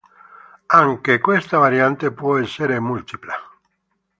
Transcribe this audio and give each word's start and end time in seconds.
Anche 0.65 1.19
questa 1.19 1.59
variante 1.59 2.11
può 2.11 2.39
essere 2.39 2.79
multipla. 2.79 3.35